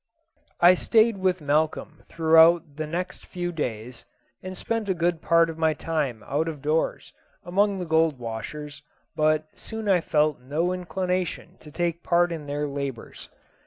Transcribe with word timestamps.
I 0.59 0.73
stayed 0.73 1.17
with 1.19 1.41
Malcolm 1.41 2.01
throughout 2.09 2.75
the 2.77 2.87
next 2.87 3.23
few 3.23 3.51
days, 3.51 4.03
and 4.41 4.57
spent 4.57 4.89
a 4.89 4.95
good 4.95 5.21
part 5.21 5.47
of 5.47 5.59
my 5.59 5.75
time 5.75 6.23
out 6.25 6.47
of 6.47 6.59
doors 6.59 7.13
among 7.43 7.77
the 7.77 7.85
gold 7.85 8.17
washers, 8.17 8.81
but 9.15 9.45
still 9.53 9.87
I 9.87 10.01
felt 10.01 10.39
no 10.41 10.73
inclination 10.73 11.55
to 11.59 11.69
take 11.69 12.01
part 12.01 12.31
in 12.31 12.47
their 12.47 12.67
labours. 12.67 13.29